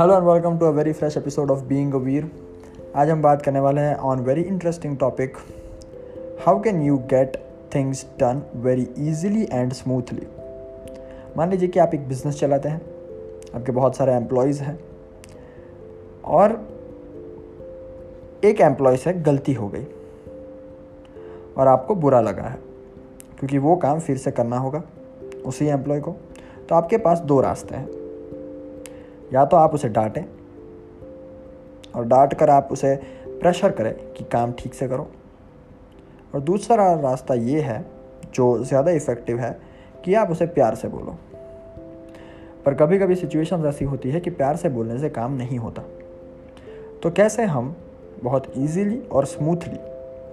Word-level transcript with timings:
Hello 0.00 0.14
and 0.14 0.24
welcome 0.24 0.58
to 0.58 0.66
a 0.66 0.70
very 0.70 0.92
fresh 0.92 1.16
episode 1.16 1.50
of 1.50 1.62
being 1.64 1.94
a 1.94 1.98
Veer 1.98 2.30
आज 2.96 3.08
हम 3.10 3.22
बात 3.22 3.40
करने 3.42 3.60
वाले 3.60 3.80
हैं 3.80 3.94
on 4.08 4.20
very 4.20 4.42
interesting 4.42 4.96
topic 4.98 5.36
how 6.46 6.60
can 6.62 6.82
you 6.82 6.98
get 6.98 7.36
things 7.74 8.04
done 8.20 8.42
very 8.56 8.82
easily 8.82 9.48
and 9.52 9.72
smoothly 9.72 10.26
मान 11.36 11.50
लीजिए 11.50 11.68
कि 11.68 11.80
आप 11.80 11.94
एक 11.94 12.08
बिज़नेस 12.08 12.38
चलाते 12.40 12.68
हैं, 12.68 12.80
आपके 13.54 13.72
बहुत 13.72 13.96
सारे 13.96 14.12
एम्प्लॉयज़ 14.12 14.62
हैं, 14.62 14.78
और 16.24 16.58
एक 18.44 18.60
एम्प्लॉय 18.60 18.96
से 18.96 19.12
गलती 19.12 19.52
हो 19.52 19.68
गई, 19.68 19.86
और 21.56 21.68
आपको 21.68 21.94
बुरा 21.94 22.20
लगा 22.20 22.42
है, 22.42 22.58
क्योंकि 23.38 23.58
वो 23.58 23.76
काम 23.76 24.00
फिर 24.00 24.16
से 24.16 24.30
करना 24.30 24.58
होगा 24.58 24.82
उसी 25.46 25.66
एम्प्लॉय 25.66 26.00
को 26.00 26.16
तो 26.68 26.74
आपके 26.74 26.98
पास 26.98 27.18
दो 27.18 27.40
रास्ते 27.40 27.74
हैं। 27.76 27.97
या 29.32 29.44
तो 29.44 29.56
आप 29.56 29.74
उसे 29.74 29.88
डांटें 29.88 30.22
और 31.94 32.04
डांट 32.04 32.34
कर 32.34 32.50
आप 32.50 32.68
उसे 32.72 32.94
प्रेशर 33.40 33.70
करें 33.70 34.12
कि 34.12 34.24
काम 34.24 34.52
ठीक 34.52 34.74
से 34.74 34.88
करो। 34.88 35.10
और 36.34 36.40
दूसरा 36.40 36.94
रास्ता 36.94 37.34
ये 37.34 37.60
है, 37.60 37.86
जो 38.34 38.64
ज़्यादा 38.64 38.90
इफ़ेक्टिव 38.90 39.38
है, 39.38 39.60
कि 40.04 40.14
आप 40.14 40.30
उसे 40.30 40.46
प्यार 40.46 40.74
से 40.74 40.88
बोलो। 40.88 41.18
पर 42.64 42.74
कभी 42.74 42.98
कभी 42.98 43.14
सिचुएशन 43.14 43.66
ऐसी 43.66 43.84
होती 43.84 44.10
है 44.10 44.20
कि 44.20 44.30
प्यार 44.30 44.56
से 44.56 44.68
बोलने 44.68 44.98
से 44.98 45.08
काम 45.08 45.32
नहीं 45.32 45.58
होता। 45.58 45.82
तो 47.02 47.10
कैसे 47.10 47.44
हम 47.44 47.76
बहुत 48.22 48.52
इजीली 48.56 49.00
और 49.12 49.24
स्मूथली 49.24 49.78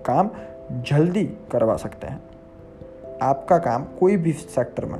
काम 0.05 0.29
जल्दी 0.71 1.23
करवा 1.23 1.75
सकते 1.75 2.07
हैं? 2.07 2.21
आपका 3.21 3.57
काम 3.57 3.83
कोई 3.83 4.17
भी 4.17 4.31
सेक्टर 4.33 4.85
में 4.85 4.99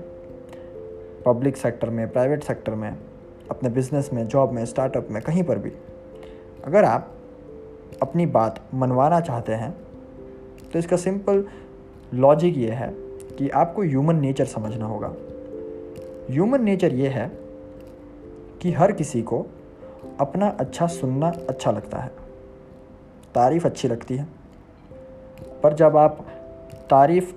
पब्लिक 1.26 1.58
सेक्टर 1.58 1.90
में 1.90 2.12
प्राइवेट 2.12 2.44
सेक्टर 2.44 2.76
में 2.76 2.98
अपने 3.50 3.70
बिज़नेस 3.70 4.10
में 4.14 4.28
जॉब 4.28 4.52
में 4.52 4.66
स्टार्टअप 4.66 5.08
में, 5.12 5.22
कहीं 5.22 5.44
पर 5.44 5.58
भी, 5.58 5.72
अगर 6.66 6.84
आप 6.84 7.12
अपनी 8.02 8.26
बात 8.26 8.60
मनवाना 8.74 9.20
चाहते 9.20 9.54
हैं 9.54 9.76
तो 10.74 10.80
इसका 10.80 10.98
सिंपल 10.98 11.46
लॉजिक 12.14 12.58
ये 12.58 12.72
है 12.72 12.88
कि 13.38 13.50
आपको 13.50 13.82
ह्यूमन 13.82 14.16
नेचर 14.16 14.46
समझना 14.46 14.86
होगा। 14.86 15.14
ह्यूमन 16.30 16.64
नेचर 16.64 16.94
ये 16.94 17.08
है 17.08 17.32
कि 18.62 18.72
हर 18.72 18.92
किसी 18.92 19.22
को 19.22 19.46
अपना 20.20 20.48
अच्छा 20.50 20.88
सुनना 20.88 21.32
अच्छा 21.50 21.72
लगता 21.72 21.98
है। 21.98 22.12
तारीफ़ 23.36 23.66
अच्छी 23.66 23.88
लगती 23.88 24.18
है। 24.18 24.28
पर 25.64 25.74
जब 25.74 25.98
आप 25.98 26.26
तारीफ़ 26.90 27.34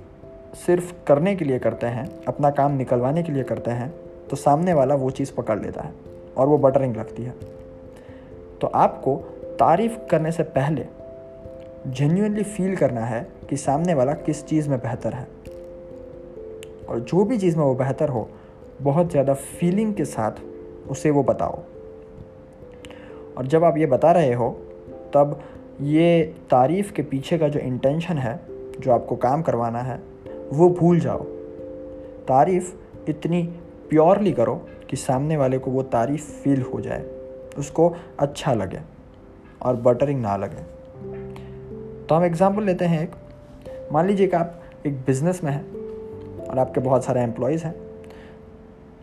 सिर्फ़ 0.57 0.93
करने 1.07 1.35
के 1.37 1.45
लिए 1.45 1.59
करते 1.59 1.87
हैं, 1.87 2.25
अपना 2.25 2.51
काम 2.51 2.73
निकलवाने 2.73 3.23
के 3.23 3.33
लिए 3.33 3.43
करते 3.43 3.71
हैं 3.71 3.95
तो 4.31 4.37
सामने 4.37 4.73
वाला 4.73 4.95
वो 4.95 5.11
चीज़ 5.11 5.33
पकड़ 5.33 5.61
लेता 5.61 5.83
है 5.83 5.93
और 6.37 6.47
वो 6.47 6.59
बटरिंग 6.59 6.97
लगती 6.97 7.23
है। 7.23 7.35
तो 8.61 8.67
आपको 8.67 9.17
तारीफ़ 9.59 9.99
करने 10.11 10.33
से 10.33 10.43
पहले 10.43 10.85
जेन्यूनली 11.87 12.43
फील 12.43 12.77
करना 12.77 13.01
है 13.01 13.29
कि 13.51 13.57
सामने 13.57 13.95
वाला 13.95 14.13
किस 14.13 14.47
चीज़ 14.47 14.69
में 14.69 14.79
बेहतर 14.79 15.13
है। 15.13 15.29
और 16.89 17.01
जो 17.01 17.25
भी 17.25 17.39
चीज़ 17.39 17.57
में 17.57 17.65
वो 17.65 17.75
बेहतर 17.75 18.09
हो, 18.09 18.29
बहुत 18.83 19.11
ज़्यादा 19.11 19.35
फीलिंग 19.35 19.95
के 19.95 20.05
साथ 20.05 20.33
उसे 20.89 21.11
वो 21.11 21.23
बताओ। 21.23 21.59
और 23.39 23.47
जब 23.47 23.65
आप 23.65 23.79
ये 23.79 23.87
बता 23.87 24.13
रहे 24.13 24.35
हो, 24.35 24.51
तब 25.15 25.41
ये 25.81 26.35
तारीफ़ 26.51 26.93
के 26.93 27.03
पीछे 27.03 27.39
का 27.39 27.49
जो 27.49 27.61
इंटेंशन 27.61 28.19
है, 28.19 28.41
जो 28.81 28.93
आपको 28.93 29.17
काम 29.17 29.43
करवाना 29.43 29.79
है, 29.79 30.01
वो 30.53 30.69
भूल 30.69 31.01
जाओ। 31.01 31.23
तारीफ़ 32.29 32.75
इतनी 33.09 33.55
प्योरली 33.91 34.33
करो 34.33 34.55
कि 34.91 34.97
सामने 34.97 35.37
वाले 35.37 35.59
को 35.59 35.71
वो 35.71 35.83
तारीफ़ 35.83 36.23
फील 36.23 36.63
हो 36.63 36.81
जाए, 36.81 37.05
उसको 37.59 37.97
अच्छा 38.19 38.55
लगे 38.55 38.81
और 39.63 39.77
बटरिंग 39.77 40.21
ना 40.21 40.37
लगे। 40.37 40.63
तो 42.07 42.15
हम 42.15 42.25
एग्ज़ाम्पल 42.25 42.65
लेते 42.65 42.85
हैं 42.85 43.03
एक। 43.03 43.11
मान 43.93 44.07
लीजिए 44.07 44.27
कि 44.27 44.37
आप 44.37 44.61
एक 44.87 44.95
बिज़नेस 44.95 45.45
में 45.45 45.53
हैं 45.53 45.65
और 46.47 46.59
आपके 46.59 46.81
बहुत 46.81 47.05
सारे 47.05 47.21
एम्प्लॉयज़ 47.21 47.65
हैं। 47.65 47.75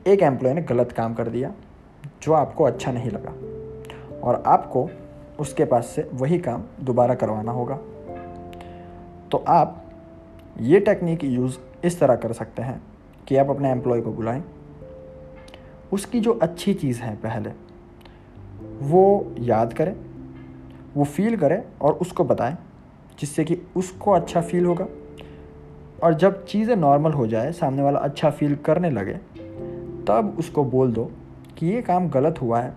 एक 0.08 0.24
एम्प्लॉय 0.24 0.54
ने 0.54 0.62
गलत 0.62 0.92
काम 0.92 1.14
कर 1.14 1.28
दिया, 1.28 1.54
जो 2.24 2.34
आपको 2.34 2.64
अच्छा 2.64 2.92
नहीं 2.92 3.12
लगा। 3.12 3.34
और 4.24 4.44
आपको 4.48 4.90
उसके 5.40 5.66
पास 5.66 5.86
से 5.86 6.10
वही 6.14 6.40
काम 6.40 6.64
दोबारा 6.82 7.16
करवाना 7.16 7.52
होगा। 7.52 7.76
तो 9.32 9.44
आप 9.48 9.82
ये 10.62 10.80
टेक्निक 10.80 11.24
यूज़ 11.24 11.58
इस 11.84 12.00
तरह 12.00 12.16
कर 12.16 12.34
सकते 12.34 12.62
हैं 12.62 12.82
कि 13.28 13.38
आप 13.38 13.50
अपने 13.50 13.72
एम्प्लॉय 13.72 14.02
को 14.02 14.12
बुलाएँ 14.12 14.44
उसकी 15.94 16.20
जो 16.20 16.32
अच्छी 16.32 16.74
चीज़ 16.74 17.02
है 17.02 17.16
पहले, 17.16 17.50
वो 18.82 19.36
याद 19.40 19.74
करें, 19.74 19.96
वो 20.96 21.04
फील 21.04 21.38
करें 21.38 21.64
और 21.82 21.94
उसको 21.94 22.24
बताएँ, 22.24 22.58
जिससे 23.20 23.44
कि 23.44 23.58
उसको 23.76 24.12
अच्छा 24.12 24.42
फील 24.42 24.66
होगा। 24.66 24.88
और 26.04 26.14
जब 26.14 26.46
चीज़ें 26.46 26.76
नॉर्मल 26.76 27.12
हो 27.12 27.28
जाए, 27.28 27.52
सामने 27.52 27.82
वाला 27.82 28.00
अच्छा 28.00 28.30
फील 28.30 28.56
करने 28.56 28.90
लगे, 28.90 29.14
तब 30.08 30.36
उसको 30.40 30.64
बोल 30.64 30.92
दो 30.92 31.12
कि 31.58 31.68
ये 31.68 31.82
काम 31.82 32.10
गलत 32.10 32.42
हुआ 32.42 32.62
है, 32.62 32.76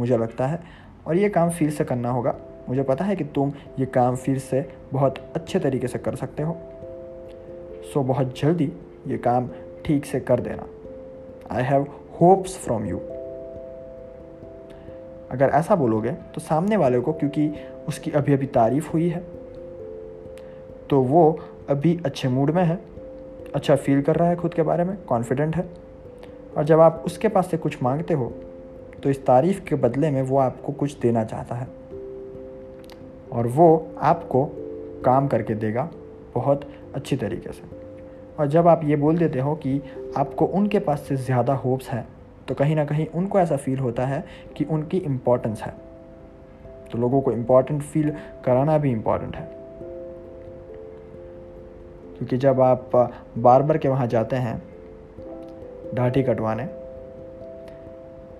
मुझे 0.00 0.18
लगता 0.18 0.46
है, 0.46 0.60
और 1.06 1.16
ये 1.16 1.28
काम 1.28 1.50
फिर 1.50 1.70
से 1.70 1.84
करना 1.84 2.10
होगा। 2.10 2.34
मुझे 2.68 2.82
पता 2.82 3.04
है 3.04 3.16
कि 3.16 3.24
तुम 3.24 3.52
ये 3.78 3.86
काम 3.86 4.16
फिर 4.16 4.38
से 4.38 4.72
बहुत 4.92 5.18
अच्छे 5.36 5.58
तरीके 5.58 5.88
से 5.88 5.98
कर 5.98 6.14
सकते 6.14 6.42
हो। 6.42 6.56
सो 7.94 8.02
बहुत 8.02 8.40
जल्दी 8.40 8.72
ये 9.06 9.18
काम 9.18 9.48
ठीक 9.84 10.04
से 10.04 10.20
कर 10.20 10.40
देना। 10.40 10.66
I 11.50 11.62
have 11.62 11.86
hopes 12.20 12.56
from 12.56 12.86
you 12.86 12.98
अगर 15.30 15.50
ऐसा 15.54 15.74
बोलोगे 15.74 16.10
तो 16.10 16.40
सामने 16.40 16.76
वाले 16.76 17.00
को, 17.00 17.12
क्योंकि 17.12 17.50
उसकी 17.88 18.10
अभी 18.10 18.32
अभी 18.32 18.46
तारीफ़ 18.46 18.90
हुई 18.92 19.08
है 19.08 19.22
तो 20.90 21.00
वो 21.00 21.38
अभी 21.68 22.00
अच्छे 22.06 22.28
मूड 22.28 22.50
में 22.50 22.64
है 22.64 22.78
अच्छा 23.54 23.76
फील 23.76 24.02
कर 24.02 24.16
रहा 24.16 24.28
है 24.28 24.36
खुद 24.36 24.54
के 24.54 24.62
बारे 24.62 24.84
में 24.84 24.96
कॉन्फिडेंट 25.02 25.56
है। 25.56 25.68
और 26.56 26.64
जब 26.64 26.80
आप 26.80 27.02
उसके 27.06 27.28
पास 27.28 27.50
से 27.50 27.56
कुछ 27.56 27.82
मांगते 27.82 28.14
हो 28.14 28.32
तो 29.02 29.10
इस 29.10 29.24
तारीफ़ 29.26 29.64
के 29.64 29.74
बदले 29.76 30.10
में 30.10 30.22
वो 30.22 30.38
आपको 30.38 30.72
कुछ 30.72 30.98
देना 30.98 31.24
चाहता 31.24 31.54
है। 31.54 31.68
और 33.32 33.46
वो 33.46 33.86
आपको 33.98 34.44
काम 35.04 35.28
करके 35.28 35.54
देगा 35.54 35.88
बहुत 36.34 36.68
अच्छी 36.94 37.16
तरीके 37.16 37.52
से। 37.52 37.83
और 38.38 38.46
जब 38.46 38.68
आप 38.68 38.80
ये 38.84 38.96
बोल 38.96 39.18
देते 39.18 39.38
हो 39.38 39.54
कि 39.54 39.80
आपको 40.16 40.46
उनके 40.46 40.78
पास 40.78 41.00
से 41.00 41.16
ज़्यादा 41.16 41.54
होप्स 41.54 41.88
हैं 41.88 42.06
तो 42.48 42.54
कहीं 42.54 42.76
ना 42.76 42.84
कहीं 42.84 43.06
उनको 43.06 43.38
ऐसा 43.38 43.56
फील 43.56 43.78
होता 43.78 44.06
है 44.06 44.24
कि 44.56 44.64
उनकी 44.64 44.96
इम्पोर्टेंस 44.96 45.62
है। 45.62 45.72
तो 46.92 46.98
लोगों 46.98 47.20
को 47.20 47.32
इम्पोर्टेंट 47.32 47.82
फील 47.82 48.10
कराना 48.44 48.78
भी 48.78 48.90
इम्पोर्टेंट 48.90 49.36
है। 49.36 49.48
क्योंकि 52.16 52.36
जब 52.36 52.60
आप 52.60 52.90
बार 53.38 53.78
के 53.78 53.88
वहाँ 53.88 54.06
जाते 54.06 54.36
हैं, 54.36 54.62
ढाठी 55.94 56.22
कटवाने 56.22 56.64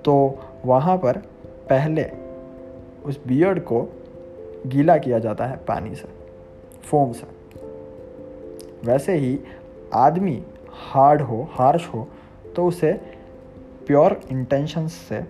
तो 0.05 0.39
वहाँ 0.65 0.97
पर 0.97 1.19
पहले 1.71 2.05
उस 3.05 3.21
बियर्ड 3.27 3.61
को 3.61 3.81
गीला 4.67 4.97
किया 4.99 5.19
जाता 5.19 5.47
है 5.47 5.57
पानी 5.57 5.95
से 5.95 6.09
फोम 6.83 7.13
से। 7.13 7.27
वैसे 8.85 9.15
ही 9.15 9.39
आदमी 9.95 10.43
हार्ड 10.73 11.23
हो, 11.23 11.49
हार्श 11.53 11.87
हो 11.87 12.09
तो 12.57 12.67
उसे 12.67 12.93
प्योर 13.87 14.21
इंटेंशंस 14.31 14.93
से 15.09 15.25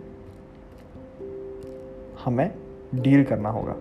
हमें 2.24 2.50
डील 2.94 3.24
करना 3.24 3.48
होगा। 3.48 3.76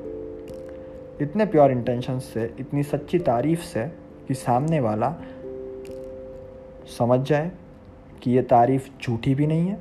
इतने 1.22 1.46
प्योर 1.46 1.72
इंटेंशंस 1.72 2.24
से, 2.24 2.54
इतनी 2.60 2.84
सच्ची 2.84 3.20
तारीफ़ 3.20 3.62
से 3.62 3.86
कि 4.28 4.34
सामने 4.34 4.80
वाला 4.80 5.14
समझ 6.98 7.20
जाए 7.20 7.52
कि 8.24 8.32
ये 8.32 8.42
तारीफ़ 8.42 8.90
झूठी 9.02 9.36
भी 9.36 9.48
नहीं 9.48 9.68
है 9.68 9.78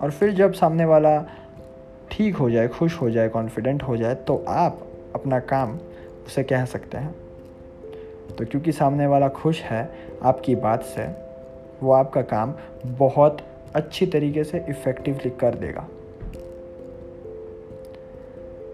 और 0.00 0.10
फिर 0.10 0.32
जब 0.32 0.52
सामने 0.52 0.84
वाला 0.84 1.18
ठीक 2.10 2.36
हो 2.36 2.50
जाए, 2.50 2.68
खुश 2.68 3.00
हो 3.00 3.10
जाए 3.10 3.28
कॉन्फिडेंट 3.28 3.82
हो 3.82 3.96
जाए 3.96 4.14
तो 4.14 4.44
आप 4.48 4.86
अपना 5.14 5.40
काम 5.40 5.78
उसे 6.26 6.42
कह 6.42 6.64
सकते 6.64 6.98
हैं। 6.98 7.21
तो 8.38 8.44
क्योंकि 8.44 8.72
सामने 8.72 9.06
वाला 9.06 9.28
खुश 9.28 9.62
है 9.62 9.90
आपकी 10.22 10.54
बात 10.54 10.82
से, 10.82 11.06
वो 11.82 11.92
आपका 11.92 12.22
काम 12.22 12.54
बहुत 12.86 13.38
अच्छी 13.74 14.06
तरीके 14.06 14.44
से 14.44 14.64
इफ़ेक्टिवली 14.68 15.30
कर 15.30 15.54
देगा। 15.54 15.86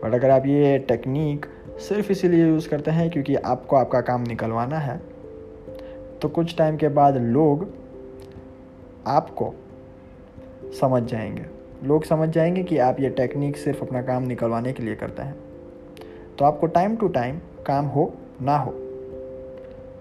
बट 0.05 0.15
अगर 0.15 0.31
आप 0.31 0.47
ये 0.47 0.79
टेक्निक 0.79 1.47
सिर्फ़ 1.79 2.13
इसीलिए 2.13 2.47
यूज़ 2.47 2.69
करते 2.69 2.91
हैं 2.91 3.11
क्योंकि 3.11 3.35
आपको 3.35 3.77
आपका 3.77 4.01
काम 4.01 4.23
निकलवाना 4.23 4.79
है 4.79 5.01
तो 6.23 6.29
कुछ 6.29 6.57
टाइम 6.57 6.77
के 6.77 6.89
बाद 6.89 7.17
लोग 7.17 7.67
आपको 9.07 9.55
समझ 10.81 11.03
जाएँगे। 11.03 11.45
लोग 11.85 12.05
समझ 12.05 12.29
जाएँगे 12.29 12.63
कि 12.63 12.79
आप 12.79 13.01
ये 13.01 13.11
टेक्निक 13.11 13.57
सिर्फ़ 13.57 13.83
अपना 13.83 14.03
काम 14.03 14.23
निकलवाने 14.23 14.73
के 14.73 14.83
लिए 14.83 14.95
करते 14.95 15.23
हैं। 15.23 15.35
तो 16.39 16.45
आपको 16.45 16.67
टाइम 16.67 16.97
टू 16.97 17.09
टाइम 17.09 17.39
काम 17.67 17.87
हो, 17.87 18.13
ना 18.43 18.57
हो 18.57 18.71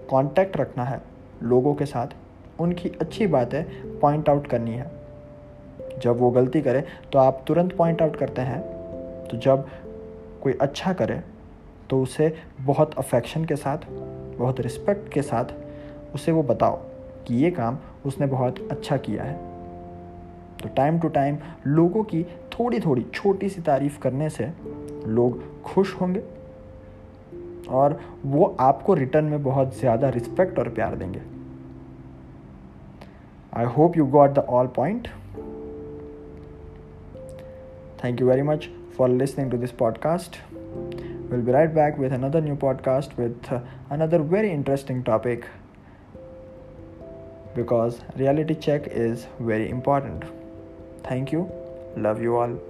कांटेक्ट 0.09 0.57
रखना 0.57 0.83
है 0.83 1.01
लोगों 1.43 1.73
के 1.75 1.85
साथ, 1.85 2.07
उनकी 2.59 2.89
अच्छी 3.01 3.27
बातें 3.27 3.63
पॉइंट 3.99 4.29
आउट 4.29 4.47
करनी 4.47 4.73
है। 4.73 4.91
जब 6.01 6.19
वो 6.19 6.29
गलती 6.31 6.61
करे 6.61 6.83
तो 7.13 7.19
आप 7.19 7.43
तुरंत 7.47 7.75
पॉइंट 7.75 8.01
आउट 8.01 8.15
करते 8.15 8.41
हैं। 8.41 8.61
तो 9.27 9.37
जब 9.37 9.67
कोई 10.43 10.53
अच्छा 10.61 10.93
करे 10.93 11.21
तो 11.89 12.01
उसे 12.01 12.33
बहुत 12.61 12.97
अफेक्शन 12.97 13.45
के 13.45 13.55
साथ, 13.55 13.77
बहुत 14.37 14.59
रिस्पेक्ट 14.59 15.11
के 15.13 15.21
साथ 15.21 15.45
उसे 16.15 16.31
वो 16.31 16.43
बताओ 16.43 16.79
कि 17.27 17.35
ये 17.35 17.51
काम 17.51 17.77
उसने 18.05 18.25
बहुत 18.25 18.67
अच्छा 18.71 18.97
किया 18.97 19.23
है। 19.23 19.35
तो 20.63 20.69
टाइम 20.69 20.99
टू 20.99 21.07
टाइम 21.07 21.37
लोगों 21.67 22.03
की 22.03 22.23
थोड़ी 22.23 22.79
थोड़ी 22.79 23.05
छोटी 23.13 23.49
सी 23.49 23.61
तारीफ़ 23.61 23.99
करने 23.99 24.29
से 24.29 24.49
लोग 25.05 25.63
खुश 25.63 25.93
होंगे। 26.01 26.23
और 27.69 27.99
वो 28.25 28.57
आपको 28.59 28.93
रिटर्न 28.93 29.25
में 29.25 29.43
बहुत 29.43 29.79
ज़्यादा 29.79 30.09
रिस्पेक्ट 30.09 30.59
और 30.59 30.69
प्यार 30.69 30.95
देंगे। 30.95 31.21
I 33.53 33.65
hope 33.65 33.97
you 33.97 34.05
got 34.05 34.29
the 34.29 34.39
all 34.39 34.67
point 34.67 35.07
thank 38.03 38.21
you 38.21 38.27
very 38.27 38.41
much 38.41 38.69
for 38.97 39.09
listening 39.09 39.51
to 39.51 39.57
this 39.57 39.71
podcast 39.71 40.35
will 41.31 41.41
be 41.41 41.51
right 41.51 41.73
back 41.73 41.99
with 41.99 42.11
another 42.11 42.41
new 42.41 42.55
podcast 42.55 43.19
with 43.19 43.53
another 43.91 44.19
very 44.19 44.47
interesting 44.47 45.03
topic 45.03 45.45
because 47.55 47.95
reality 48.17 48.53
check 48.53 48.87
is 48.93 49.43
very 49.43 49.63
important 49.63 50.25
thank 51.11 51.33
you 51.33 51.47
love 51.97 52.23
you 52.23 52.35
all 52.35 52.61